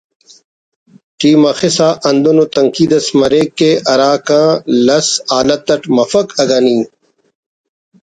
ٹی 1.17 1.31
مخسا 1.43 1.89
ہندن 2.05 2.37
ءُ 2.43 2.45
تنقید 2.53 2.91
اس 2.97 3.07
مریک 3.19 3.49
کہ 3.57 3.71
ہراکہ 3.89 4.41
لس 4.85 5.07
حالیت 5.31 5.65
اٹ 5.73 5.81
مفک 5.95 6.27
اگہ 6.41 6.59
نی 6.65 6.77